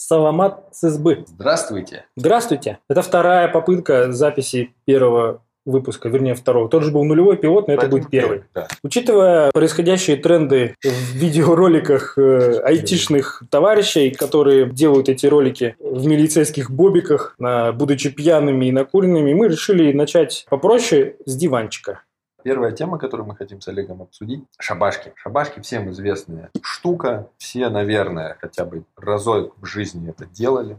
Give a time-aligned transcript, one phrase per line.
[0.00, 1.24] Саламат с избы.
[1.26, 2.06] Здравствуйте.
[2.16, 2.78] Здравствуйте.
[2.88, 6.70] Это вторая попытка записи первого выпуска, вернее второго.
[6.70, 8.44] Тот же был нулевой пилот, но это будет первый.
[8.54, 8.66] Да.
[8.82, 17.34] Учитывая происходящие тренды в видеороликах э, айтишных товарищей, которые делают эти ролики в милицейских бобиках,
[17.38, 22.00] на- будучи пьяными и накуренными, мы решили начать попроще с диванчика.
[22.42, 25.12] Первая тема, которую мы хотим с Олегом обсудить– шабашки.
[25.16, 27.28] Шабашки всем известная штука.
[27.38, 30.78] Все, наверное, хотя бы разок в жизни это делали.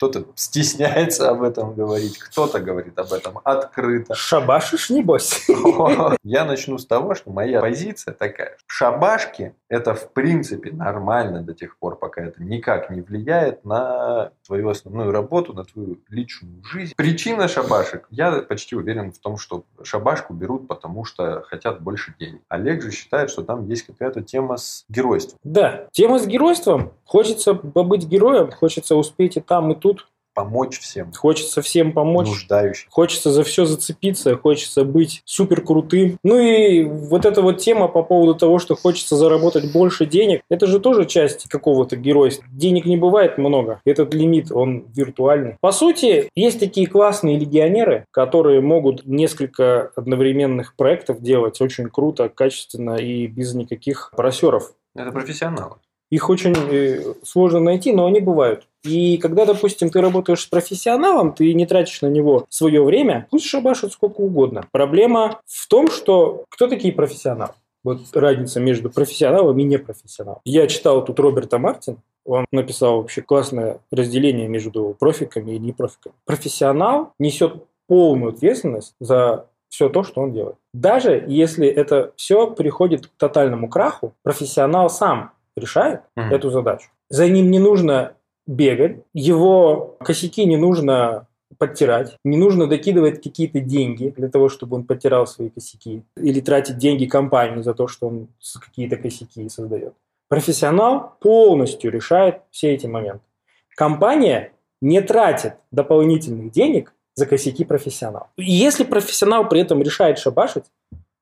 [0.00, 4.14] Кто-то стесняется об этом говорить, кто-то говорит об этом открыто.
[4.14, 5.46] Шабашишь, небось?
[6.24, 8.56] Я начну с того, что моя позиция такая.
[8.66, 14.70] Шабашки– это в принципе нормально до тех пор, пока это никак не влияет на твою
[14.70, 16.94] основную работу, на твою личную жизнь.
[16.96, 22.40] Причина шабашек, я почти уверен в том, что шабашку берут, потому что хотят больше денег.
[22.48, 25.38] Олег же считает, что там есть какая-то тема с геройством.
[25.44, 26.92] Да, тема с геройством.
[27.04, 29.89] Хочется побыть героем, хочется успеть и там, и тут.
[30.44, 32.28] Помочь всем Хочется всем помочь.
[32.28, 32.86] нуждающимся.
[32.90, 36.18] Хочется за все зацепиться, хочется быть супер крутым.
[36.22, 40.66] Ну и вот эта вот тема по поводу того, что хочется заработать больше денег, это
[40.66, 42.44] же тоже часть какого-то геройства.
[42.50, 43.80] Денег не бывает много.
[43.84, 45.56] Этот лимит, он виртуальный.
[45.60, 52.96] По сути, есть такие классные легионеры, которые могут несколько одновременных проектов делать очень круто, качественно
[52.96, 54.72] и без никаких просеров.
[54.94, 55.76] Это профессионалы.
[56.10, 58.66] Их очень э, сложно найти, но они бывают.
[58.82, 63.46] И когда, допустим, ты работаешь с профессионалом, ты не тратишь на него свое время, пусть
[63.46, 64.66] шабашит сколько угодно.
[64.72, 67.52] Проблема в том, что кто такие профессионалы?
[67.82, 70.40] Вот разница между профессионалом и непрофессионалом.
[70.44, 76.14] Я читал тут Роберта Мартина, он написал вообще классное разделение между профиками и непрофиками.
[76.26, 80.56] Профессионал несет полную ответственность за все то, что он делает.
[80.74, 86.32] Даже если это все приходит к тотальному краху, профессионал сам решает Мгм.
[86.34, 86.88] эту задачу.
[87.08, 88.14] За ним не нужно
[88.46, 91.26] бегать, его косяки не нужно
[91.58, 96.78] подтирать, не нужно докидывать какие-то деньги для того, чтобы он подтирал свои косяки, или тратить
[96.78, 98.28] деньги компании за то, что он
[98.60, 99.94] какие-то косяки создает.
[100.28, 103.24] Профессионал полностью решает все эти моменты.
[103.76, 108.28] Компания не тратит дополнительных денег за косяки профессионала.
[108.36, 110.64] И если профессионал при этом решает шабашить,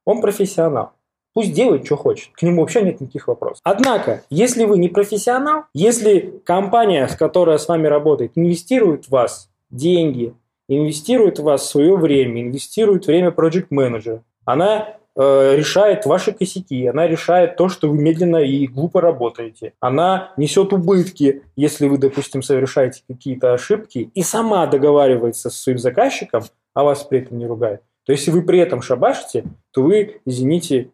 [0.04, 0.92] он профессионал.
[1.38, 2.30] Пусть делает, что хочет.
[2.34, 3.60] К нему вообще нет никаких вопросов.
[3.62, 9.48] Однако, если вы не профессионал, если компания, с которой с вами работает, инвестирует в вас
[9.70, 10.34] деньги,
[10.68, 17.06] инвестирует в вас свое время, инвестирует время project менеджера она э, решает ваши косяки, она
[17.06, 19.74] решает то, что вы медленно и глупо работаете.
[19.78, 26.44] Она несет убытки, если вы, допустим, совершаете какие-то ошибки, и сама договаривается со своим заказчиком,
[26.72, 27.82] а вас при этом не ругает.
[28.06, 30.92] То есть, если вы при этом шабашите, то вы, извините,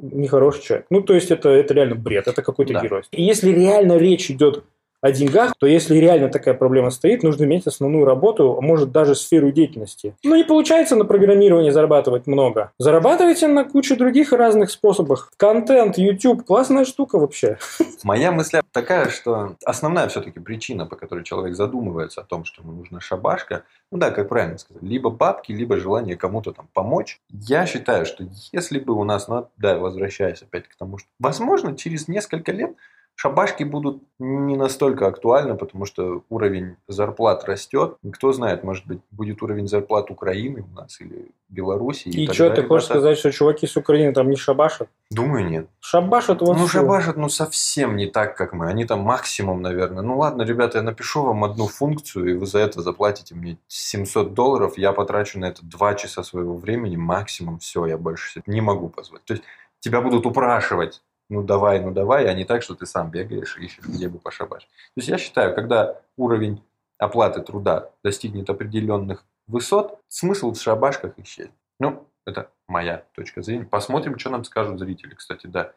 [0.00, 0.86] нехороший человек.
[0.90, 2.82] Ну, то есть, это, это реально бред, это какой-то Да.
[2.82, 3.02] герой.
[3.10, 4.64] И если реально речь идет
[5.04, 9.14] о деньгах, то если реально такая проблема стоит, нужно иметь основную работу, а может даже
[9.14, 10.16] сферу деятельности.
[10.24, 12.72] Ну, не получается на программировании зарабатывать много.
[12.78, 15.30] Зарабатывайте на куче других разных способах.
[15.36, 17.58] Контент, YouTube, классная штука вообще.
[18.02, 22.72] Моя мысль такая, что основная все-таки причина, по которой человек задумывается о том, что ему
[22.72, 27.20] нужна шабашка, ну да, как правильно сказать, либо бабки, либо желание кому-то там помочь.
[27.28, 31.76] Я считаю, что если бы у нас, ну да, возвращаясь опять к тому, что, возможно,
[31.76, 32.74] через несколько лет
[33.16, 37.96] шабашки будут не настолько актуальны, потому что уровень зарплат растет.
[38.02, 42.08] И Кто знает, может быть, будет уровень зарплат Украины у нас или Беларуси.
[42.08, 44.88] И, тогда что, ты хочешь ребята- сказать, что чуваки с Украины там не шабашат?
[45.10, 45.66] Думаю, нет.
[45.80, 46.80] Шабашат вот Ну, всё.
[46.80, 48.66] шабашат, ну, совсем не так, как мы.
[48.68, 50.02] Они там максимум, наверное.
[50.02, 54.34] Ну, ладно, ребята, я напишу вам одну функцию, и вы за это заплатите мне 700
[54.34, 54.76] долларов.
[54.78, 57.58] Я потрачу на это 2 часа своего времени, максимум.
[57.60, 59.24] Все, я больше не могу позволить.
[59.24, 59.44] То есть,
[59.80, 61.02] тебя будут упрашивать.
[61.34, 64.20] Ну, давай, ну, давай, а не так, что ты сам бегаешь и ищешь, где бы
[64.20, 64.68] пошабашить.
[64.68, 66.62] То есть, я считаю, когда уровень
[66.96, 71.50] оплаты труда достигнет определенных высот, смысл в шабашках исчезнет.
[71.80, 73.64] Ну, это моя точка зрения.
[73.64, 75.14] Посмотрим, что нам скажут зрители.
[75.14, 75.72] Кстати, да,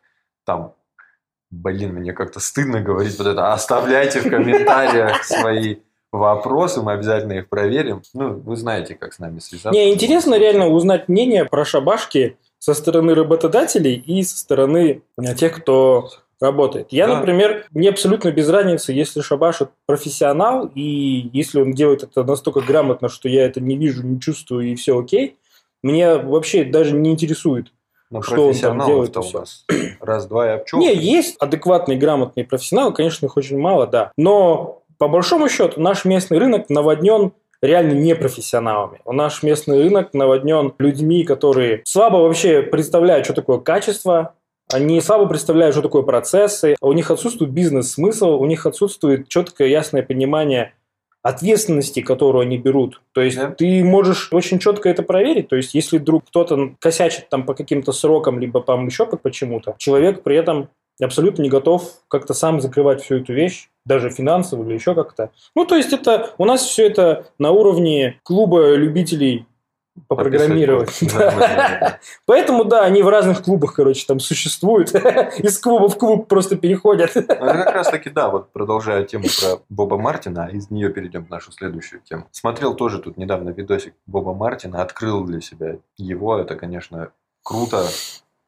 [0.46, 0.76] там,
[1.50, 3.52] блин, мне как-то стыдно говорить вот это.
[3.52, 5.78] Оставляйте в комментариях свои
[6.12, 8.04] вопросы, мы обязательно их проверим.
[8.14, 9.72] Ну, вы знаете, как с нами связаться.
[9.72, 15.56] Не, интересно реально узнать мнение про шабашки со стороны работодателей и со стороны э, тех,
[15.56, 16.10] кто
[16.40, 16.88] работает.
[16.92, 17.18] Я, Да.
[17.18, 23.10] например, мне абсолютно без разницы, если шабашит профессионал, и если он делает это настолько грамотно,
[23.10, 25.38] что я это не вижу, не чувствую, и все окей,
[25.82, 27.72] мне вообще даже не интересует.
[28.10, 29.66] Но что он там делает, у нас
[30.00, 30.80] раз-два и обчел.
[30.80, 34.12] Не, есть адекватные, грамотные профессионалы, конечно, их очень мало, да.
[34.18, 39.00] Но по большому счету наш местный рынок наводнен реально непрофессионалами.
[39.06, 44.34] Наш местный рынок наводнен людьми, которые слабо вообще представляют, что такое качество,
[44.74, 50.04] Они слабо представляют, что такое процессы, у них отсутствует бизнес-смысл, у них отсутствует четкое, ясное
[50.04, 50.74] понимание
[51.24, 53.02] ответственности, которую они берут.
[53.14, 53.50] То есть Да.
[53.52, 55.50] ты можешь очень четко это проверить.
[55.50, 59.76] То есть если вдруг кто-то косячит там по каким-то срокам, либо там еще по- почему-то,
[59.78, 60.70] человек при этом
[61.02, 65.32] абсолютно не готов как-то сам закрывать всю эту вещь, даже финансово или еще как-то.
[65.56, 69.46] Ну, то есть это у нас все это на уровне клуба любителей
[70.08, 70.92] попрограммировать.
[71.14, 72.00] Да.
[72.26, 74.94] Поэтому, да, они в разных клубах, короче, там существуют.
[75.40, 77.12] Из клуба в клуб просто переходят.
[77.16, 81.26] Ну, как раз таки, да, вот продолжая тему про Боба Мартина, а из нее перейдем
[81.26, 82.28] в нашу следующую тему.
[82.32, 87.12] Смотрел тоже тут недавно видосик Боба Мартина, открыл для себя его, это, конечно,
[87.44, 87.86] круто.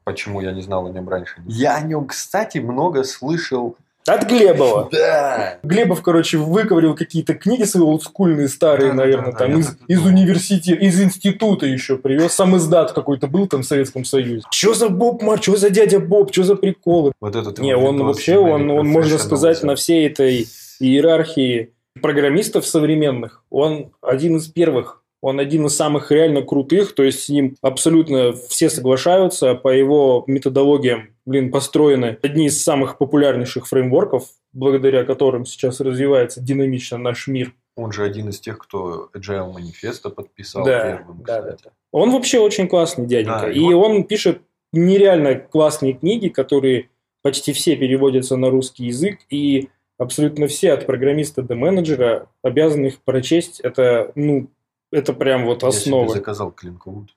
[0.09, 1.35] Почему я не знал о нем раньше?
[1.45, 3.77] Я о нем, кстати, много слышал.
[4.07, 4.89] От Глебова.
[4.91, 5.59] Да.
[5.61, 9.93] Глебов, короче, выковырил какие-то книги свои олдскульные, старые, Да-да-да, наверное, да, там я из, и
[9.93, 12.33] из университета, из института еще привез.
[12.33, 14.41] Сам издат какой-то был там в Советском Союзе.
[14.49, 17.11] Что за Боб Мар, что за дядя Боб, что за приколы?
[17.21, 19.67] Вот этот Не, он вообще, он, он, можно сказать, да.
[19.67, 20.47] на всей этой
[20.79, 25.03] иерархии программистов современных, он один из первых.
[25.21, 30.23] Он один из самых реально крутых, то есть с ним абсолютно все соглашаются, по его
[30.27, 37.53] методологиям, блин, построены одни из самых популярнейших фреймворков, благодаря которым сейчас развивается динамично наш мир.
[37.75, 41.73] Он же один из тех, кто Agile Manifesto подписал Да, первым, да, да, кстати.
[41.91, 43.41] Он вообще очень классный дяденька.
[43.43, 44.41] Да, и и он пишет
[44.71, 46.89] нереально классные книги, которые
[47.21, 53.01] почти все переводятся на русский язык, и абсолютно все, от программиста до менеджера, обязаны их
[53.01, 53.59] прочесть.
[53.59, 54.47] Это, ну,
[54.91, 56.09] это прям вот Я себе основа.
[56.09, 57.15] заказал Клинквуд.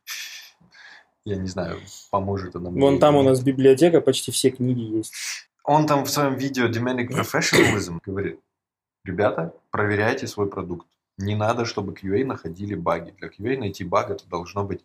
[1.25, 1.79] Я не знаю,
[2.11, 2.81] поможет она мне.
[2.81, 5.15] Вон там у нас библиотека, почти все книги есть.
[5.65, 8.41] Он там в своем видео Demanding Professionalism говорит,
[9.05, 10.87] ребята, проверяйте свой продукт.
[11.19, 13.15] Не надо, чтобы QA находили баги.
[13.19, 14.85] Для QA найти баг это должно быть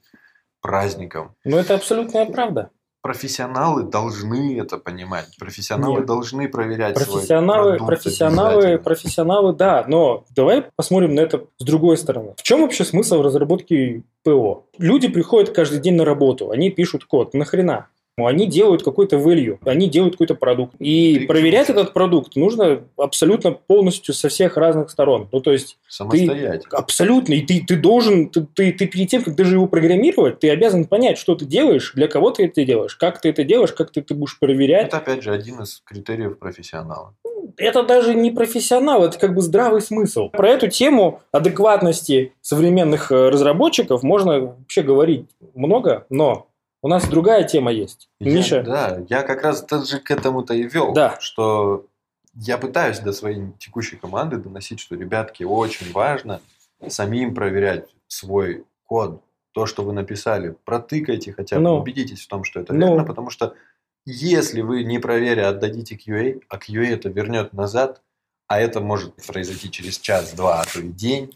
[0.62, 1.36] праздником.
[1.44, 2.70] Но это абсолютная правда.
[3.02, 5.38] Профессионалы должны это понимать.
[5.40, 6.06] Профессионалы Нет.
[6.06, 11.98] должны проверять свой Профессионалы, продукт профессионалы, профессионалы, да, но давай посмотрим на это с другой
[11.98, 12.34] стороны.
[12.38, 14.66] В чем вообще смысл разработки ПО?
[14.78, 17.34] Люди приходят каждый день на работу, они пишут код.
[17.34, 17.88] Нахрена?
[18.26, 20.74] Они делают какой-то value, они делают какой-то продукт.
[20.80, 25.30] И Ты проверять этот продукт нужно абсолютно полностью со всех разных сторон.
[25.32, 26.62] Ну, то есть, Самостоятельно.
[26.72, 27.34] абсолютно.
[27.34, 30.86] И ты, ты должен, ты, ты, ты перед тем, как даже его программировать, ты обязан
[30.86, 34.00] понять, что ты делаешь, для кого ты это делаешь, как ты это делаешь, как ты
[34.00, 34.88] это будешь проверять.
[34.88, 37.14] Это опять же один из критериев профессионала.
[37.58, 40.30] это даже не профессионал, это как бы здравый смысл.
[40.30, 46.48] Про эту тему адекватности современных э, разработчиков можно вообще говорить много, но
[46.82, 48.10] у нас другая тема есть.
[48.20, 51.18] Я- Миша, да, я как раз даже к этому-то и вел, Да.
[51.20, 51.86] что
[52.34, 56.42] я пытаюсь до своей текущей команды доносить, что, ребятки, очень важно
[56.88, 59.22] самим проверять свой код,
[59.54, 61.80] то, что вы написали, протыкайте хотя бы, Ну.
[61.80, 62.88] убедитесь в том, что это Ну.
[62.90, 63.56] верно, потому что
[64.06, 68.02] если вы не проверя отдадите QA, а QA это вернет назад,
[68.48, 71.36] а это может произойти через час, два, а то и день,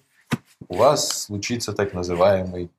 [0.70, 2.70] у вас случится так называемый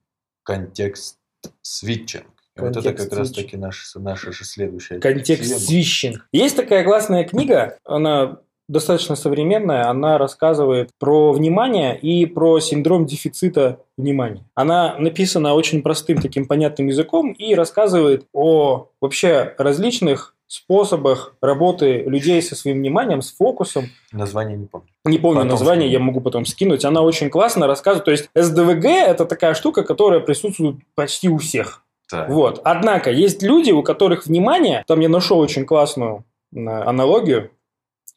[0.44, 1.18] контекст
[1.60, 2.26] свитчинг.
[2.56, 5.60] И вот это Контекст как раз таки наша, наша же следующая контекст тема.
[5.60, 6.28] свищинг.
[6.32, 13.80] Есть такая классная книга, она достаточно современная, она рассказывает про внимание и про синдром дефицита
[13.96, 14.44] внимания.
[14.54, 22.42] Она написана очень простым таким понятным языком и рассказывает о вообще различных способах работы людей
[22.42, 24.88] со своим вниманием, с фокусом, Название не помню.
[25.06, 25.98] Не помню Потом название, скину.
[26.00, 26.84] я могу потом скинуть.
[26.84, 28.04] Она очень классно рассказывает.
[28.04, 31.81] То есть SDVG– это такая штука, которая присутствует почти у всех.
[32.28, 32.60] Вот.
[32.64, 37.50] Однако есть люди, у которых внимание, там я нашел очень классную э, аналогию.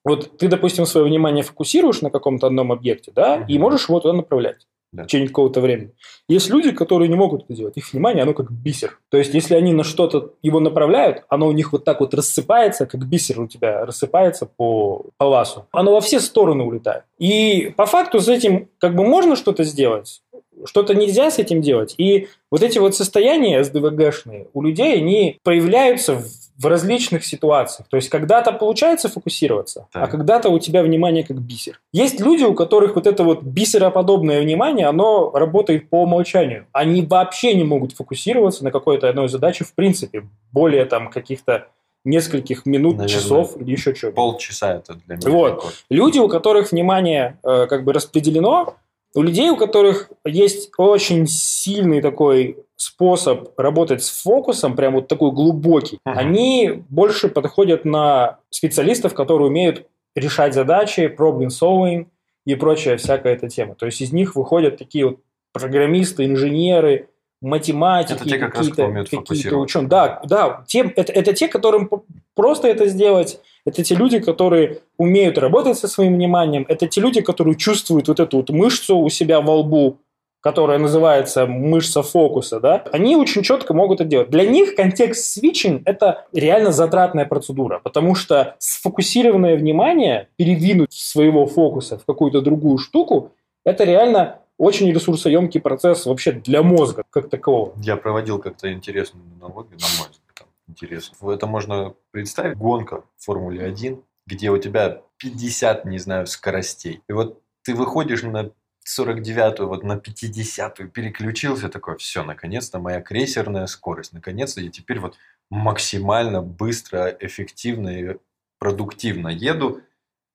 [0.04, 3.48] Вот ты, допустим, свое внимание фокусируешь на каком-то одном объекте, да, Мгм.
[3.48, 5.04] и можешь его туда направлять Да.
[5.04, 5.92] в течение какого-то времени.
[6.30, 7.76] Есть люди, которые не могут это делать.
[7.78, 9.00] Их внимание, оно как бисер.
[9.10, 12.86] То есть, если они на что-то его направляют, оно у них вот так вот рассыпается,
[12.86, 15.66] как бисер у тебя рассыпается по паласу.
[15.72, 17.04] Оно во все стороны улетает.
[17.18, 20.22] И по факту с этим как бы можно что-то сделать,
[20.66, 21.96] что-то нельзя с этим делать.
[21.98, 26.26] И вот эти вот состояния СДВГшные у людей, они проявляются в,
[26.58, 27.88] в различных ситуациях.
[27.90, 30.12] То есть когда-то получается фокусироваться, а Так.
[30.12, 31.80] когда-то у тебя внимание как бисер.
[31.94, 36.68] Есть люди, у которых вот это вот бисероподобное внимание, оно работает по умолчанию.
[36.72, 40.24] Они вообще не могут фокусироваться на какой-то одной задаче в принципе.
[40.52, 41.68] Более там каких-то
[42.06, 44.12] нескольких минут, Наверное, часов или еще чего.
[44.12, 45.30] Полчаса это для меня.
[45.30, 45.50] Вот.
[45.56, 45.74] рекорд.
[45.90, 48.76] Люди, у которых внимание э, как бы распределено,
[49.16, 55.32] у людей, у которых есть очень сильный такой способ работать с фокусом, прям вот такой
[55.32, 56.18] глубокий, Мгм.
[56.18, 62.08] они больше подходят на специалистов, которые умеют решать задачи, problem solving
[62.46, 63.76] и прочая всякая эта тема.
[63.76, 65.20] То есть из них выходят такие вот
[65.54, 67.08] программисты, инженеры,
[67.42, 69.80] математики, Это те, как какие-то умеют какие фокусироваться.
[69.80, 69.90] ученые.
[69.90, 71.90] Да, да, те, это, это те, которым
[72.34, 73.40] просто это сделать.
[73.66, 76.66] Это те люди, которые умеют работать со своим вниманием.
[76.70, 79.98] Это те люди, которые чувствуют вот эту вот мышцу у себя во лбу,
[80.46, 84.30] которая называется мышца фокуса, да, они очень четко могут это делать.
[84.30, 91.98] Для них контекст свитчинг– это реально затратная процедура, потому что сфокусированное внимание, передвинуть своего фокуса
[91.98, 93.32] в какую-то другую штуку,
[93.66, 97.74] это реально очень ресурсоемкий процесс вообще для мозга как такового.
[97.82, 100.25] Я проводил как-то интересную аналогию, на мой взгляд,
[100.68, 101.32] интересно.
[101.32, 107.02] Это можно представить, гонка в Формуле 1, где у тебя 50, не знаю, скоростей.
[107.08, 108.52] И вот ты выходишь на
[108.88, 115.18] 49-ю, вот на 50-ю переключился, такой, все, наконец-то моя крейсерная скорость, наконец-то я теперь вот
[115.50, 118.18] максимально быстро, эффективно и
[118.60, 119.82] продуктивно еду,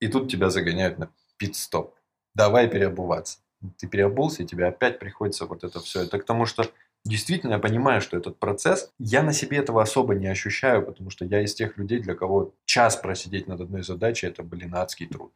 [0.00, 1.94] и тут тебя загоняют на пит-стоп.
[2.34, 3.38] Давай переобуваться.
[3.78, 6.02] Ты переобулся, и тебе опять приходится вот это все.
[6.02, 6.64] Это к тому, что
[7.04, 11.24] действительно я понимаю, что этот процесс, я на себе этого особо не ощущаю, потому что
[11.24, 15.32] я из тех людей, для кого час просидеть над одной задачей, это, блин, адский труд.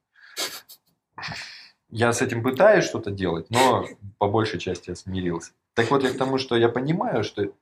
[1.90, 3.86] Я с этим пытаюсь что-то делать, но
[4.18, 5.52] по большей части я смирился.
[5.74, 7.52] Так вот, я к тому, что я понимаю, что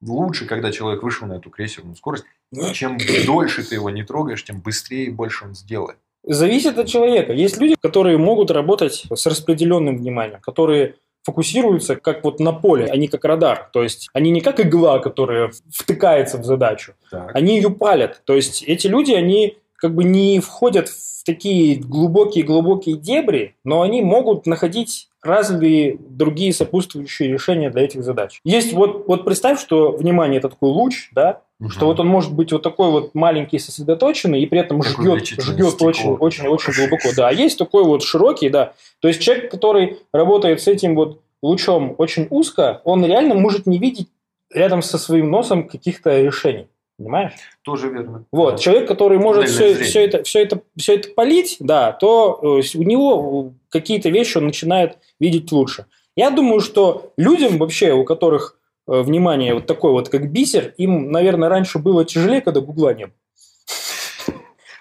[0.00, 2.24] лучше, когда человек вышел на эту крейсерную скорость,
[2.72, 5.98] чем дольше ты его не трогаешь, тем быстрее и больше он сделает.
[6.26, 7.32] Зависит от человека.
[7.32, 12.96] Есть люди, которые могут работать с распределенным вниманием, которые фокусируются как вот на поле, а
[12.96, 13.68] не как радар.
[13.72, 17.34] То есть они не как игла, которая втыкается в задачу, Так.
[17.34, 18.22] они ее палят.
[18.24, 24.00] То есть эти люди, они как бы не входят в такие глубокие-глубокие дебри, но они
[24.00, 28.40] могут находить разные другие сопутствующие решения для этих задач.
[28.44, 32.50] Есть вот, вот представь, что внимание это такой луч, да, что вот он может быть
[32.50, 35.88] вот такой вот маленький, сосредоточенный, и при этом Как ждет, увеличительное ждет стекло.
[35.88, 37.10] очень, очень, очень глубоко.
[37.14, 38.72] Да, а есть такой вот широкий, да.
[39.00, 43.78] То есть человек, который работает с этим вот лучом очень узко, он реально может не
[43.78, 44.08] видеть
[44.50, 46.68] рядом со своим носом каких-то решений.
[46.96, 47.32] Понимаешь?
[47.62, 48.24] Тоже верно.
[48.30, 52.78] Вот, человек, который может все, все, это, все, это, все это полить, да, то э,
[52.78, 55.86] у него э, какие-то вещи он начинает видеть лучше.
[56.14, 61.10] Я думаю, что людям вообще, у которых э, внимание вот такое вот, как бисер, им,
[61.10, 63.14] наверное, раньше было тяжелее, когда гугла не было.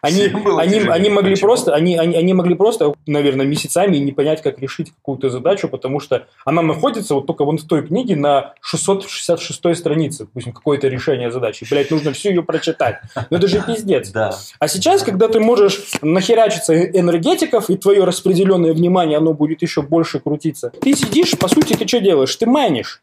[0.03, 4.60] Они, они, они могли просто, они, они, они могли просто, наверное, месяцами не понять, как
[4.60, 9.79] решить какую-то задачу, потому что она находится вот только вон в той книге на 666
[9.79, 11.65] странице, допустим, какое-то решение задачи.
[11.69, 12.98] Блять, нужно всю ее прочитать.
[13.29, 14.10] Ну это же пиздец.
[14.10, 14.36] Да.
[14.60, 20.19] А сейчас, когда ты можешь нахерачиться энергетиков, и твое распределенное внимание, оно будет еще больше
[20.19, 22.36] крутиться, ты сидишь, по сути, ты что делаешь?
[22.36, 23.01] Ты майнишь.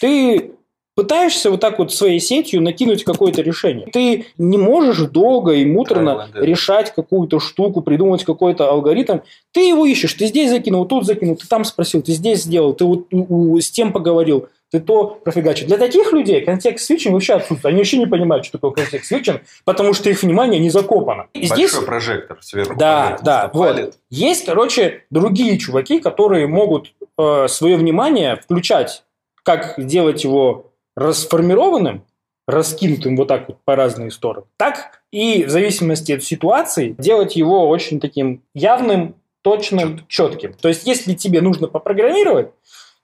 [0.00, 0.52] Ты
[0.98, 3.86] пытаешься вот так вот своей сетью накинуть какое-то решение.
[3.92, 6.40] Ты не можешь долго и муторно да.
[6.40, 9.18] решать какую-то штуку, придумать какой-то алгоритм.
[9.52, 12.84] Ты его ищешь, ты здесь закинул, тут закинул, ты там спросил, ты здесь сделал, ты
[12.84, 15.68] вот у- у- с тем поговорил, ты то профигачил.
[15.68, 17.66] Для таких людей контекст свитчинг вообще отсутствует.
[17.66, 21.28] Они вообще не понимают, что такое контекст свитчинг, потому что их внимание не закопано.
[21.32, 22.74] И здесь Большой прожектор сверху.
[22.76, 23.68] да, да, вот.
[23.68, 23.94] палит.
[24.10, 29.04] Есть, короче, другие чуваки, которые могут э, свое внимание включать,
[29.44, 30.64] как делать его
[30.98, 32.04] расформированным,
[32.46, 37.68] раскинутым вот так вот по разные стороны, так и в зависимости от ситуации делать его
[37.68, 40.54] очень таким явным, точным, четким.
[40.54, 42.50] То есть, если тебе нужно попрограммировать,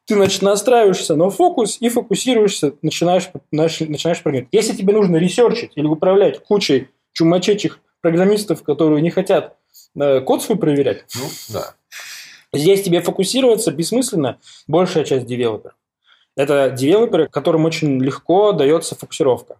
[0.07, 4.53] ты значит, настраиваешься на фокус и фокусируешься, начинаешь, нач- начинаешь программировать.
[4.53, 9.57] Если тебе нужно ресерчить или управлять кучей чумачечих программистов, которые не хотят
[9.99, 11.75] э, код свой проверять, Ну, да.
[12.53, 15.75] Здесь тебе фокусироваться бессмысленно большая часть девелоперов.
[16.37, 19.57] Это девелоперы, которым очень легко дается фокусировка.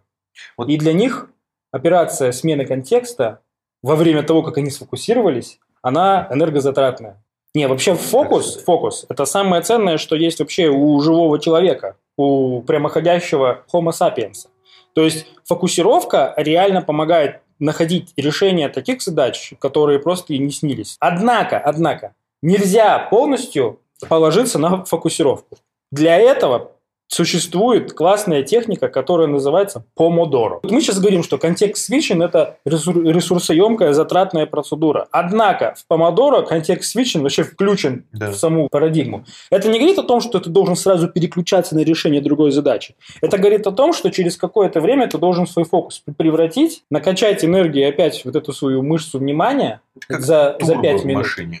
[0.57, 1.29] Вот- И для них
[1.71, 3.39] операция смены контекста
[3.81, 7.21] во время того, как они сфокусировались, она энергозатратная.
[7.53, 13.63] Не, вообще фокус, фокус– это самое ценное, что есть вообще у живого человека, у прямоходящего
[13.73, 14.47] Homo sapiens.
[14.93, 20.97] То есть фокусировка реально помогает находить решения таких задач, которые просто и не снились.
[20.99, 23.79] Однако, однако, нельзя полностью
[24.09, 25.57] положиться на фокусировку.
[25.91, 26.74] Для этого
[27.07, 30.59] существует классная техника, которая называется помодоро.
[30.63, 35.07] Мы сейчас говорим, что контекст свитчинг– это ресур- ресурсоемкая, затратная процедура.
[35.11, 38.31] Однако в помодоро контекст свитчинг вообще включен Да.
[38.31, 39.25] в саму парадигму.
[39.49, 42.95] Это не говорит о том, что ты должен сразу переключаться на решение другой задачи.
[43.21, 47.87] Это говорит о том, что через какое-то время ты должен свой фокус превратить, накачать энергией
[47.87, 51.23] опять вот эту свою мышцу внимания за, за турбо 5 в минут.
[51.23, 51.59] машине.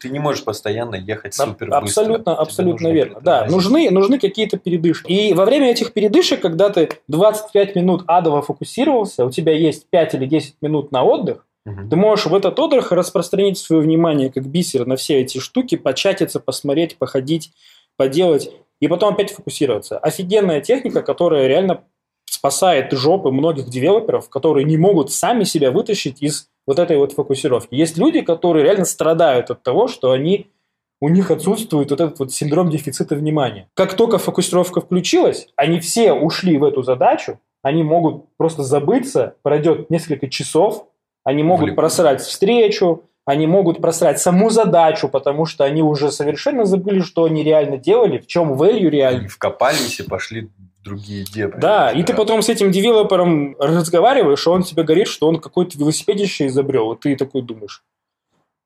[0.00, 1.78] Ты не можешь постоянно ехать супер быстро.
[1.78, 3.20] Абсолютно, абсолютно верно.
[3.20, 5.10] Да, нужны, нужны какие-то передышки.
[5.10, 10.14] И во время этих передышек, когда ты 25 минут адово фокусировался, у тебя есть 5
[10.14, 11.88] или 10 минут на отдых, Мгм.
[11.88, 16.38] ты можешь в этот отдых распространить свое внимание как бисер на все эти штуки, початиться,
[16.38, 17.50] посмотреть, походить,
[17.96, 18.50] поделать.
[18.78, 19.96] и потом опять фокусироваться.
[19.98, 21.80] Офигенная техника, которая реально
[22.26, 27.74] спасает жопы многих девелоперов, которые не могут сами себя вытащить из вот этой вот фокусировки.
[27.74, 30.48] Есть люди, которые реально страдают от того, что они
[31.00, 33.68] у них отсутствует вот этот вот синдром дефицита внимания.
[33.74, 39.90] Как только фокусировка включилась, они все ушли в эту задачу, они могут просто забыться, пройдет
[39.90, 40.86] несколько часов,
[41.24, 41.76] они могут Влип.
[41.76, 47.42] просрать встречу, они могут просрать саму задачу, потому что они уже совершенно забыли, что они
[47.42, 49.20] реально делали, в чем value реально.
[49.20, 51.60] Они вкопались и пошли в другие дебри.
[51.60, 55.76] Да, и ты потом с этим девелопером разговариваешь, и он тебе говорит, что он какой-то
[55.76, 57.82] велосипедище изобрел, и ты такой думаешь,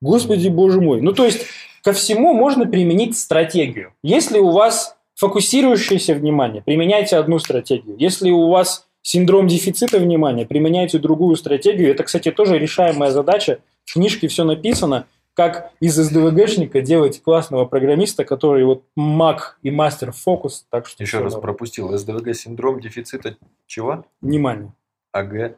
[0.01, 1.01] господи, боже мой.
[1.01, 1.47] Ну, то есть,
[1.83, 3.93] ко всему можно применить стратегию.
[4.03, 7.97] Если у вас фокусирующееся внимание, применяйте одну стратегию.
[7.99, 11.91] Если у вас синдром дефицита внимания, применяйте другую стратегию.
[11.91, 13.61] Это, кстати, тоже решаемая задача.
[13.85, 20.13] В книжке все написано, как из СДВГшника делать классного программиста, который вот маг и мастер
[20.13, 20.67] фокус.
[20.71, 21.43] Так что Еще раз новое.
[21.43, 21.97] пропустил.
[21.97, 24.05] СДВГ синдром дефицита чего?
[24.21, 24.75] Внимания.
[25.13, 25.57] АГ?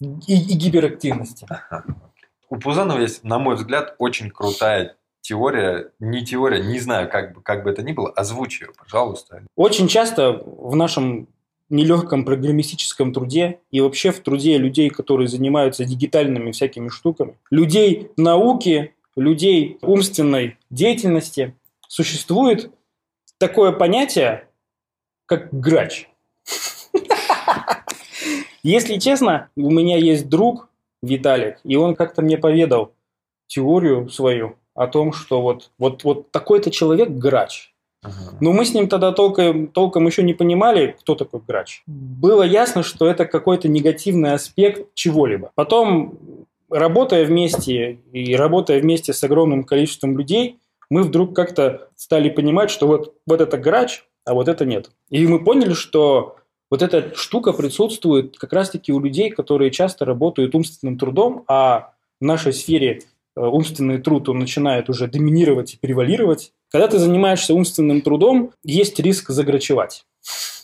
[0.00, 1.46] И, и гиперактивности.
[1.48, 1.84] Ага.
[2.52, 7.40] У Пузанова есть, на мой взгляд, очень крутая теория, не теория, не знаю, как бы,
[7.40, 9.42] как бы это ни было, озвучь ее, пожалуйста.
[9.56, 11.28] Очень часто в нашем
[11.70, 18.94] нелегком программистическом труде и вообще в труде людей, которые занимаются дигитальными всякими штуками, людей науки,
[19.16, 21.56] людей умственной деятельности,
[21.88, 22.70] существует
[23.38, 24.46] такое понятие,
[25.24, 26.06] как грач.
[28.62, 30.68] Если честно, у меня есть друг
[31.02, 32.92] Виталик, и он как-то мне поведал
[33.46, 37.72] теорию свою о том, что вот, вот, вот такой-то человек грач.
[38.40, 41.84] Но мы с ним тогда толком, толком еще не понимали, кто такой грач.
[41.86, 45.52] Было ясно, что это какой-то негативный аспект чего-либо.
[45.54, 46.18] Потом,
[46.68, 50.58] работая вместе и работая вместе с огромным количеством людей,
[50.90, 54.90] мы вдруг как-то стали понимать, что вот, вот это грач, а вот это нет.
[55.10, 56.36] И мы поняли, что
[56.72, 62.24] вот эта штука присутствует как раз-таки у людей, которые часто работают умственным трудом, а в
[62.24, 63.02] нашей сфере
[63.34, 66.52] Э, умственный труд, он начинает уже доминировать и превалировать.
[66.70, 70.04] Когда ты занимаешься умственным трудом, есть риск заграчевать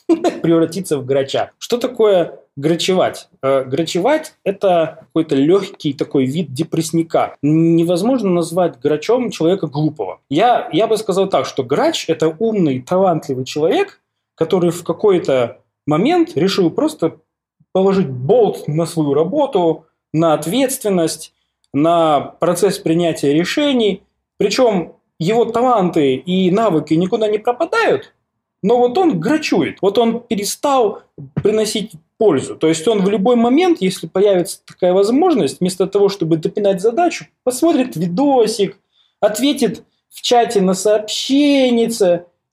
[0.42, 1.52] превратиться в грача.
[1.58, 3.28] Что такое грачевать?
[3.42, 7.36] Э, грачевать– это какой-то легкий такой вид депрессника.
[7.40, 10.20] Невозможно назвать грачом человека глупого.
[10.28, 14.00] Я, я бы сказал так, что грач– это умный, талантливый человек,
[14.34, 17.18] который в какой-то момент решил просто
[17.72, 21.32] положить болт на свою работу, на ответственность,
[21.72, 24.02] на процесс принятия решений.
[24.36, 28.14] Причем его таланты и навыки никуда не пропадают,
[28.62, 29.78] но вот он грачует.
[29.82, 31.02] Вот он перестал
[31.34, 32.56] приносить пользу.
[32.56, 37.26] То есть он в любой момент, если появится такая возможность, вместо того, чтобы допинать задачу,
[37.44, 38.78] посмотрит видосик,
[39.20, 41.88] ответит в чате на сообщение,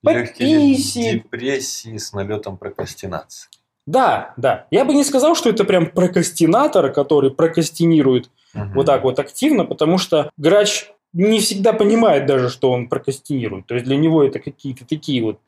[0.05, 1.23] пописит.
[1.23, 3.49] депрессии с налетом прокрастинации.
[3.87, 4.65] Да, да.
[4.71, 8.63] Я бы не сказал, что это прям прокрастинатор, который прокрастинирует угу.
[8.75, 13.67] вот так вот активно, потому что грач не всегда понимает даже, что он прокрастинирует.
[13.67, 15.39] То есть для него это какие-то такие вот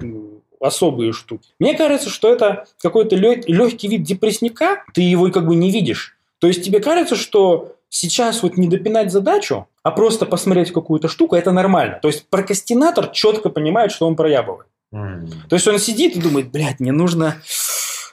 [0.60, 1.50] особые штуки.
[1.60, 6.18] Мне кажется, что это какой-то легкий вид депрессника, ты его как бы не видишь.
[6.40, 11.36] То есть тебе кажется, что сейчас вот не допинать задачу, а просто посмотреть какую-то штуку,
[11.36, 12.00] это нормально.
[12.02, 14.68] То есть прокрастинатор четко понимает, что он проябывает.
[14.94, 15.30] Mm.
[15.50, 17.36] То есть он сидит и думает, блядь, мне нужно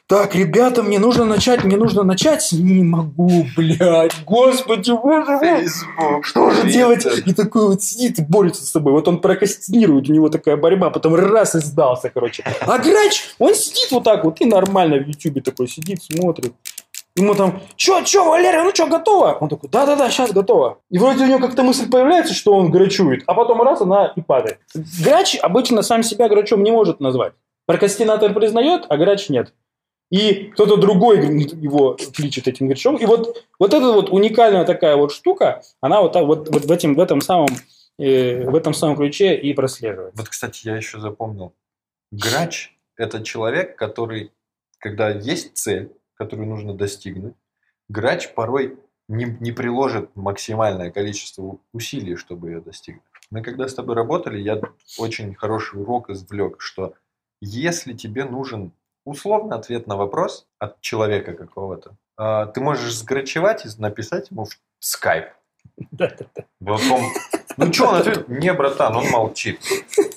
[0.07, 2.53] так, ребята, мне нужно начать, мне нужно начать.
[2.53, 6.23] Не могу, блядь, господи, боже мой.
[6.23, 7.07] Что же делать?
[7.25, 8.93] И такой вот сидит и борется с собой.
[8.93, 12.45] Вот он прокрастинирует, у него такая борьба, потом раз и сдался, короче.
[12.61, 16.53] А грач, он сидит вот так вот и нормально в ютюбе такой сидит, смотрит.
[17.17, 19.39] Ему там, чё, чё, Валерия, ну чё, готово?
[19.41, 20.79] Он такой, да-да-да, сейчас готово.
[20.91, 24.21] И вроде у него как-то мысль появляется, что он грачует, а потом раз она и
[24.21, 24.59] падает.
[25.05, 27.35] Грач обычно сам себя грачом не может назвать.
[27.67, 29.53] Прокрастинатор признает, а грач нет
[30.11, 32.97] и кто-то другой его кличет этим гречом.
[32.97, 36.71] И вот, вот эта вот уникальная такая вот штука, она вот, так, вот, вот в,
[36.71, 37.49] этом, в, этом самом,
[37.99, 40.17] э, в этом самом ключе и прослеживается.
[40.17, 41.55] Вот, кстати, я еще запомнил.
[42.13, 44.31] Грач– это человек, который,
[44.79, 47.35] когда есть цель, которую нужно достигнуть,
[47.89, 53.03] грач порой не, не приложит максимальное количество усилий, чтобы ее достигнуть.
[53.31, 54.61] Мы когда с тобой работали, я
[54.99, 56.95] очень хороший урок извлек, что
[57.41, 58.73] если тебе нужен
[59.05, 61.97] условный ответ на вопрос от человека какого-то.
[62.17, 65.27] А, ты можешь сграчевать и написать ему в скайп.
[65.91, 66.45] Да-да-да.
[66.61, 67.03] Вот он,
[67.57, 68.29] ну что он ответит?
[68.29, 69.61] Не, братан, он молчит.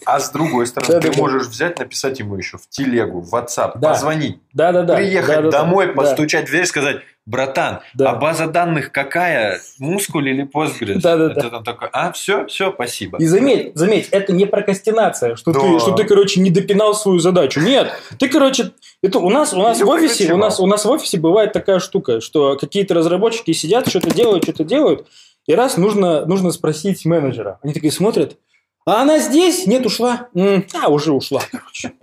[0.05, 1.49] А с другой стороны, да, ты да, можешь да.
[1.49, 3.89] взять, написать ему еще в телегу, в WhatsApp, да.
[3.89, 4.95] позвонить, да, да, да.
[4.95, 5.93] приехать да, да, домой, да.
[5.93, 6.97] постучать в дверь, сказать,
[7.27, 8.11] братан, Да.
[8.11, 9.59] а база данных какая?
[9.79, 11.01] Мускуль или Postgres?
[11.01, 11.39] Да-да-да.
[11.39, 13.17] Это там такой, а, все, все, спасибо.
[13.19, 15.59] И заметь, заметь, это не прокрастинация, что, Да.
[15.59, 17.59] ты, что ты, короче, не допинал свою задачу.
[17.59, 18.71] Нет, ты, короче,
[19.03, 21.79] это у нас, у нас в офисе, у нас, у нас в офисе бывает такая
[21.79, 25.05] штука, что какие-то разработчики сидят, что-то делают, что-то делают,
[25.47, 27.59] и раз нужно, нужно спросить менеджера.
[27.63, 28.37] Они такие смотрят,
[28.85, 29.65] а она здесь?
[29.65, 30.27] Нет, ушла.
[30.33, 31.93] «М, а, уже ушла, короче.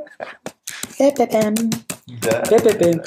[2.07, 2.43] Да.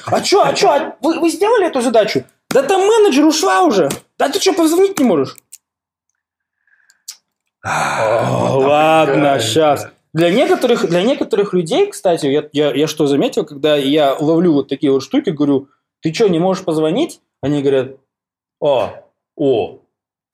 [0.06, 2.24] А что, а что, вы, вы сделали эту задачу?
[2.50, 3.90] Да там менеджер ушла уже.
[4.18, 5.36] Да ты что, позвонить не можешь?
[7.64, 9.92] А, ладно, да.
[10.14, 14.70] Для некоторых, для некоторых людей, кстати, я, я, я что заметил, когда я ловлю вот
[14.70, 15.68] такие вот штуки, говорю,
[16.02, 17.22] ты что, не можешь позвонить?
[17.42, 17.98] Они говорят,
[18.60, 18.94] о,
[19.36, 19.82] о,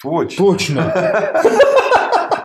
[0.03, 0.45] Точно.
[0.45, 1.43] точно.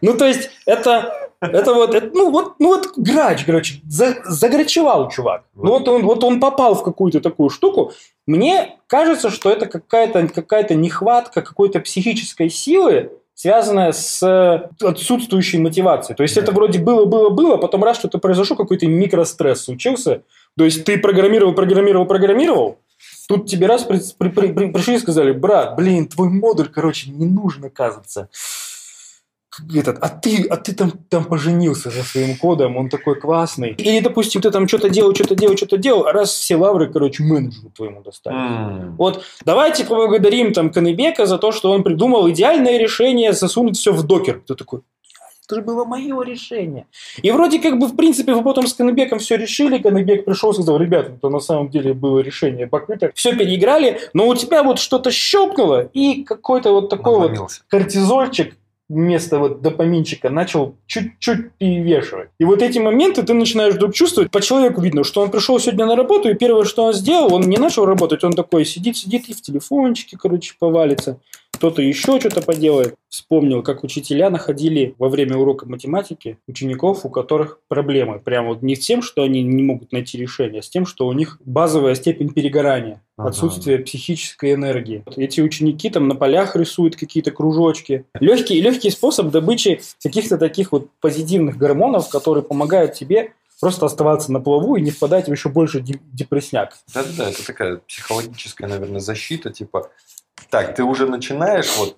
[0.01, 5.11] Ну, то есть, это, это вот, это, ну, вот, ну, вот грач, короче, за- заграчевал
[5.11, 5.42] чувак.
[5.57, 7.92] Ну, вот он, вот он попал в какую-то такую штуку.
[8.27, 16.16] Мне кажется, что это какая-то какая нехватка какой-то психической силы, связанная с э, отсутствующей мотивацией.
[16.16, 16.42] То есть, Да.
[16.42, 20.23] это вроде было, было, было, потом раз что-то произошло, какой-то микростресс случился.
[20.57, 22.79] То есть, ты программировал, программировал, программировал,
[23.28, 27.11] Тут тебе раз при- при- при- при- пришли и сказали, брат, блин, твой модуль, короче,
[27.11, 28.28] не нужен, оказывается.
[29.74, 33.70] Этот, а ты, а ты там, там поженился со своим кодом, он такой классный.
[33.70, 37.24] Или, допустим, ты там что-то делал, что-то делал, что-то делал, а раз все лавры, короче,
[37.24, 38.37] менеджеру твоему достали.
[38.37, 38.96] М.
[38.96, 44.04] Вот давайте поблагодарим там Канебека за то, что он придумал идеальное решение засунуть все в
[44.04, 44.40] докер.
[44.40, 44.82] Кто такой?
[45.48, 46.87] Это же было мое решение.
[47.22, 49.78] И вроде как бы, в принципе, вы потом с Канебеком все решили.
[49.78, 53.12] Канебек пришел и сказал, ребята, это на самом деле было решение покрыто.
[53.14, 58.56] Все переиграли, но у тебя вот что-то щелкнуло, и какой-то вот такой вот кортизольчик
[58.90, 62.28] вместо вот допаминчика начал чуть-чуть перевешивать.
[62.38, 64.30] И вот эти моменты ты начинаешь вдруг чувствовать.
[64.30, 67.42] По человеку видно, что он пришел сегодня на работу, и первое, что он сделал, он
[67.42, 71.20] не начал работать, он такой сидит-сидит и в телефончике, короче, повалится.
[71.52, 72.94] Кто-то еще что-то поделает.
[73.08, 78.20] Вспомнил, как учителя находили во время урока математики учеников, у которых проблемы.
[78.20, 81.06] Прямо вот не с тем, что они не могут найти решение, а с тем, что
[81.08, 83.30] у них базовая степень перегорания, Ага.
[83.30, 85.02] отсутствие психической энергии.
[85.16, 88.04] Эти ученики там на полях рисуют какие-то кружочки.
[88.20, 94.38] Легкий, легкий способ добычи каких-то таких вот позитивных гормонов, которые помогают тебе просто оставаться на
[94.38, 96.76] плаву и не впадать в еще больше де- депрессняк.
[96.94, 99.90] Да-да-да, это такая психологическая, наверное, защита, типа,
[100.51, 101.96] так, ты уже начинаешь вот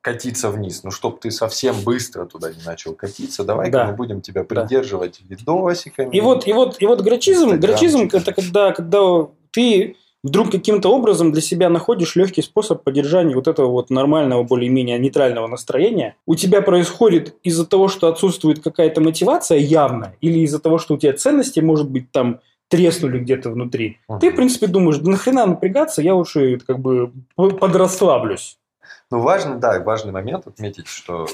[0.00, 3.86] катиться вниз, ну, чтобы ты совсем быстро туда не начал катиться, давай-ка Да.
[3.86, 4.62] мы будем тебя Да.
[4.62, 6.14] придерживать видосиками.
[6.14, 11.32] И вот, и вот, и вот грачизм, грачизм это когда, когда ты вдруг каким-то образом
[11.32, 16.16] для себя находишь легкий способ поддержания вот этого вот нормального, более-менее нейтрального настроения.
[16.26, 20.98] У тебя происходит из-за того, что отсутствует какая-то мотивация явная, или из-за того, что у
[20.98, 23.98] тебя ценности, может быть, там треснули где-то внутри.
[24.20, 28.58] Ты, в принципе, думаешь, да нахрена напрягаться, я лучше как бы подрасслаблюсь.
[29.10, 31.26] Ну, важно, да, важный момент отметить, что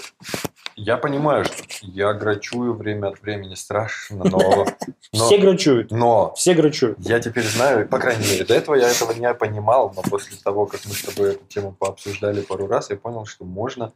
[0.76, 4.66] я понимаю, что я грачую время от времени страшно, но,
[5.12, 5.90] но, Все грачуют.
[5.90, 6.98] но Все грачуют.
[7.00, 10.66] я теперь знаю, по крайней мере, до этого я этого не понимал, но после того,
[10.66, 13.92] как мы с тобой эту тему пообсуждали пару раз, я понял, что можно...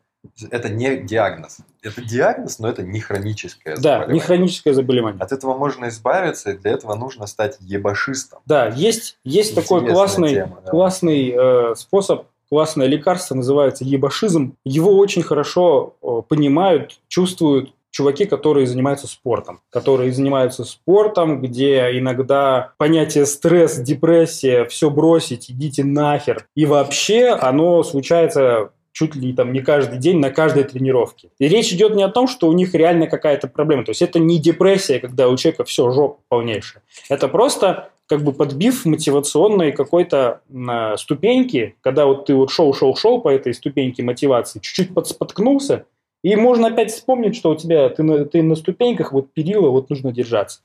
[0.50, 1.58] Это не диагноз.
[1.82, 4.14] Это диагноз, но это не хроническое Да, заболевание.
[4.14, 5.20] не хроническое заболевание.
[5.20, 8.40] От этого можно избавиться, и для этого нужно стать ебашистом.
[8.46, 10.70] Да, есть, есть такой классный, тема, да.
[10.70, 14.56] классный э, способ, классное лекарство, называется ебашизм.
[14.64, 19.60] Его очень хорошо э, понимают, чувствуют чуваки, которые занимаются спортом.
[19.70, 26.46] Которые занимаются спортом, где иногда понятие стресс, депрессия, все бросить, идите нахер.
[26.56, 31.30] И вообще оно случается чуть ли там не каждый день на каждой тренировке.
[31.38, 33.84] И речь идет не о том, что у них реально какая-то проблема.
[33.84, 36.82] То есть это не депрессия, когда у человека все, жопа полнейшая.
[37.08, 43.28] Это просто как бы подбив мотивационной какой-то на ступеньки, когда вот ты вот шел-шел-шел по
[43.28, 45.86] этой ступеньке мотивации, чуть-чуть под- споткнулся,
[46.24, 49.90] и можно опять вспомнить, что у тебя ты на, ты на ступеньках, вот перила, вот
[49.90, 50.60] нужно держаться.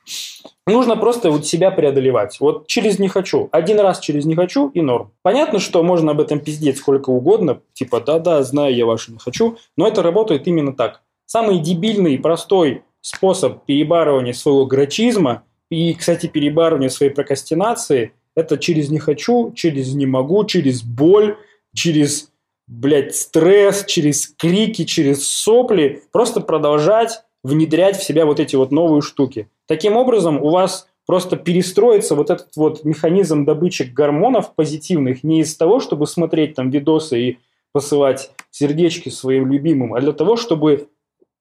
[0.66, 2.38] Нужно просто вот себя преодолевать.
[2.40, 3.50] Вот через «не хочу».
[3.52, 5.12] Один раз через «не хочу» и норм.
[5.22, 9.58] Понятно, что можно об этом пиздеть сколько угодно, типа «да-да, знаю я ваше «не хочу»,
[9.76, 11.02] но это работает именно так.
[11.26, 18.90] Самый дебильный и простой способ перебарывания своего грачизма и, кстати, перебарывания своей прокрастинации– это через
[18.90, 21.38] «не хочу», через «не могу», через боль,
[21.74, 22.32] через,
[22.68, 26.04] блядь, стресс, через крики, через сопли.
[26.12, 29.48] Просто продолжать внедрять в себя вот эти вот новые штуки.
[29.68, 35.56] Таким образом, у вас просто перестроится вот этот вот механизм добычи гормонов позитивных не из
[35.56, 37.38] того, чтобы смотреть там видосы и
[37.72, 40.88] посылать сердечки своим любимым, а для того, чтобы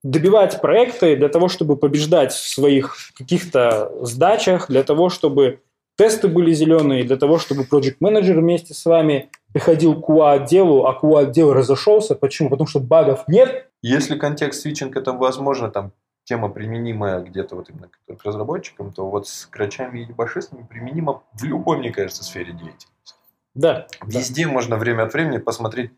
[0.03, 5.61] добивать проекты, для того, чтобы побеждать в своих каких-то сдачах, для того, чтобы
[5.97, 10.97] тесты были зеленые, для того, чтобы project менеджер вместе с вами приходил к QA-отделу, а
[10.97, 12.15] QA-отдел разошелся.
[12.15, 12.49] Почему?
[12.49, 13.69] Потому что багов нет.
[13.81, 15.91] Если контекст свитчинг это возможно, там
[16.23, 21.43] тема применимая где-то вот именно к разработчикам, то вот с крачами и ебашистами применимо в
[21.43, 23.15] любой, мне кажется, сфере деятельности.
[23.55, 23.87] Да.
[24.05, 24.51] Везде да.
[24.51, 25.91] можно время от времени посмотреть,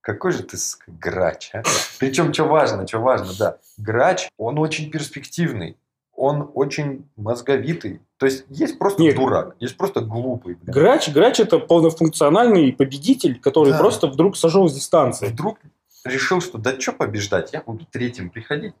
[0.00, 0.56] какой же ты
[0.86, 1.62] грач, а?
[1.98, 3.56] Причем, что важно, что важно, да.
[3.76, 5.76] Грач, он очень перспективный,
[6.14, 8.00] он очень мозговитый.
[8.16, 9.16] То есть, есть просто Нет.
[9.16, 10.54] дурак, есть просто глупый.
[10.54, 10.72] Блин.
[10.72, 13.78] Грач, грач это полнофункциональный победитель, который да.
[13.78, 15.26] просто вдруг сошел с дистанции.
[15.28, 15.58] Вдруг
[16.04, 18.74] решил, что да что побеждать, я буду третьим приходить.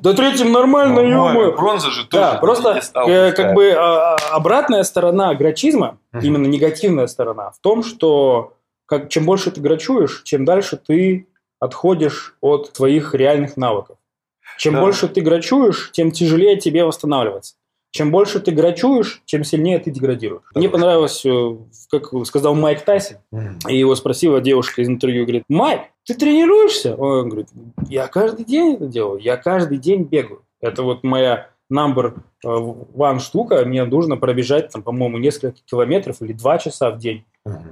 [0.00, 2.22] Да третьим нормально, ё Бронза же тоже.
[2.22, 7.82] Да, просто э, как бы а, а, обратная сторона грачизма, именно негативная сторона, в том,
[7.82, 8.54] что
[8.86, 11.28] как, чем больше ты грачуешь, чем дальше ты
[11.60, 13.98] отходишь от твоих реальных навыков.
[14.58, 14.80] Чем да.
[14.80, 17.56] больше ты грачуешь, тем тяжелее тебе восстанавливаться.
[17.90, 20.42] Чем больше ты грачуешь, чем сильнее ты деградируешь.
[20.52, 21.56] Да, Мне понравилось, э,
[21.90, 23.70] как сказал Майк Тайсон, mm.
[23.70, 26.94] и его спросила девушка из интервью, говорит, Майк, ты тренируешься?
[26.94, 27.48] Он говорит,
[27.88, 30.42] я каждый день это делаю, я каждый день бегаю.
[30.60, 36.58] Это вот моя number one штука, мне нужно пробежать, там, по-моему, несколько километров или два
[36.58, 37.24] часа в день.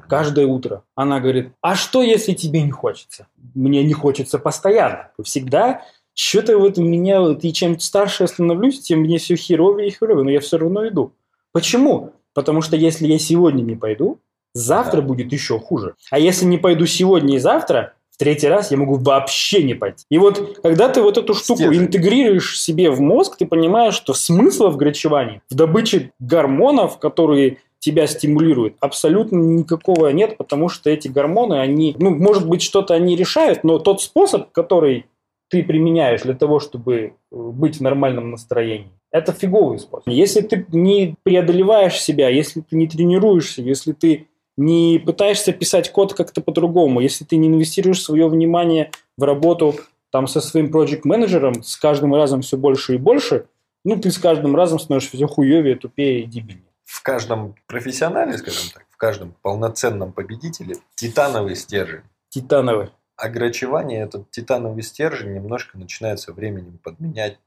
[0.09, 0.85] Каждое утро.
[0.95, 3.27] Она говорит, а что, если тебе не хочется?
[3.55, 5.11] Мне не хочется постоянно.
[5.23, 5.83] Всегда
[6.15, 9.91] что-то вот у меня, вот, и чем старше я становлюсь, тем мне все херовее и
[9.91, 11.13] херовее, но я все равно иду.
[11.53, 12.13] Почему?
[12.35, 14.21] Потому что если я сегодня не пойду,
[14.53, 15.09] завтра да.
[15.09, 15.95] будет еще хуже.
[16.11, 20.05] А если не пойду сегодня и завтра, в третий раз я могу вообще не пойти.
[20.09, 21.87] И вот когда ты вот эту штуку Стержень.
[21.87, 28.07] интегрируешь себе в мозг, ты понимаешь, что смысла в грачевании, в добыче гормонов, которые тебя
[28.07, 33.64] стимулируют, абсолютно никакого нет, потому что эти гормоны, они, ну, может быть, что-то они решают,
[33.64, 35.07] но тот способ, который
[35.50, 40.09] ты применяешь для того, чтобы э, быть в нормальном настроении, это фиговый способ.
[40.09, 46.14] Если ты не преодолеваешь себя, если ты не тренируешься, если ты не пытаешься писать код
[46.14, 49.75] как-то по-другому, если ты не инвестируешь свое внимание в работу
[50.11, 53.47] там со своим project менеджером с каждым разом все больше и больше,
[53.85, 56.73] ну, ты с каждым разом становишься все хуевее, тупее и дебильнее.
[56.85, 62.03] В каждом профессионале, скажем так, в каждом полноценном победителе титановый стержень.
[62.29, 67.38] Титановый ограчевание, этот титановый стержень немножко начинает со временем подменять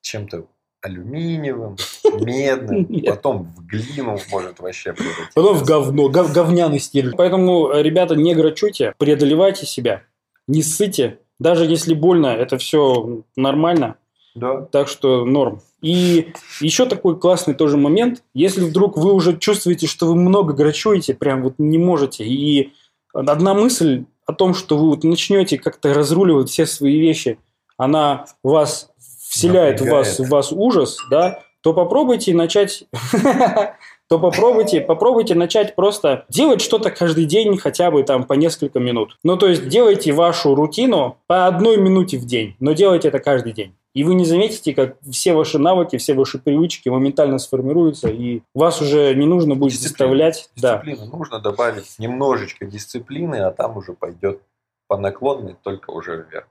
[0.00, 0.46] чем-то
[0.82, 1.76] алюминиевым,
[2.20, 5.30] медным, потом в глину может вообще превратиться.
[5.34, 7.16] Потом в говно, гов, говняный стержень.
[7.16, 10.02] Поэтому, ребята, не грачуйте, преодолевайте себя,
[10.46, 11.18] не ссыте.
[11.38, 13.96] Даже если больно, это все нормально.
[14.34, 14.62] Да.
[14.62, 15.60] Так что норм.
[15.82, 18.22] И еще такой классный тоже момент.
[18.34, 22.72] Если вдруг вы уже чувствуете, что вы много грачуете, прям вот не можете, и
[23.12, 27.38] одна мысль о том, что вы вот начнете как-то разруливать все свои вещи,
[27.76, 28.90] она вас
[29.30, 32.84] вселяет в вас, в вас ужас, да, то попробуйте начать,
[34.08, 39.18] то попробуйте, попробуйте начать просто делать что-то каждый день, хотя бы там по несколько минут.
[39.22, 43.52] Ну, то есть делайте вашу рутину по одной минуте в день, но делайте это каждый
[43.52, 43.74] день.
[43.92, 48.80] И вы не заметите, как все ваши навыки, все ваши привычки моментально сформируются, и вас
[48.80, 49.88] уже не нужно будет Дисциплина.
[49.88, 50.50] заставлять.
[50.56, 51.06] Дисциплину.
[51.10, 51.16] Да.
[51.16, 54.42] Нужно добавить немножечко дисциплины, а там уже пойдет
[54.86, 56.48] по наклонной, только уже вверх.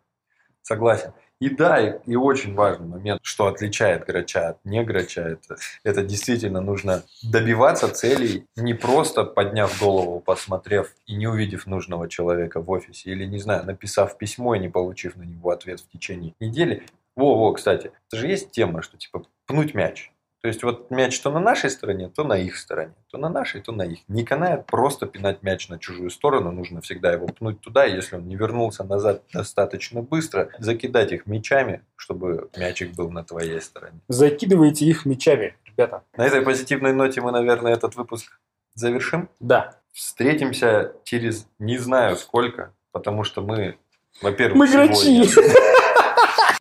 [0.61, 1.13] Согласен.
[1.39, 6.59] И да, и, и очень важный момент, что отличает грача от не это, это действительно
[6.59, 13.11] нужно добиваться целей, не просто подняв голову, посмотрев и не увидев нужного человека в офисе,
[13.11, 16.83] или, не знаю, написав письмо и не получив на него ответ в течение недели.
[17.15, 20.11] Во-во, кстати, это же есть тема, что типа пнуть мяч.
[20.41, 22.93] То есть вот мяч то на нашей стороне, то на их стороне.
[23.11, 23.99] То на нашей, то на их.
[24.07, 26.51] Не канает просто пинать мяч на чужую сторону.
[26.51, 27.83] Нужно всегда его пнуть туда.
[27.83, 33.59] Если он не вернулся назад достаточно быстро, закидать их мячами, чтобы мячик был на твоей
[33.61, 33.99] стороне.
[34.07, 36.03] Закидывайте их мячами, ребята.
[36.15, 38.39] На этой позитивной ноте мы, наверное, этот выпуск
[38.75, 39.29] завершим.
[39.41, 39.75] Да.
[39.91, 43.77] Встретимся через не знаю сколько, потому что мы,
[44.21, 45.75] во-первых, мы сегодня...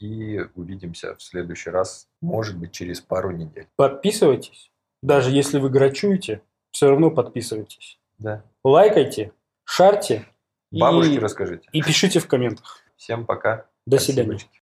[0.01, 3.67] И увидимся в следующий раз, может быть, через пару недель.
[3.77, 4.71] Подписывайтесь.
[5.03, 7.99] Даже если вы грачуете, все равно подписывайтесь.
[8.19, 8.45] Да.
[8.65, 9.33] Лайкайте,
[9.65, 10.27] шарьте.
[10.71, 11.69] Бабушке и, расскажите.
[11.73, 12.81] И пишите в комментах.
[12.97, 13.67] Всем пока.
[13.87, 14.23] До Спасибо.
[14.23, 14.45] свидания.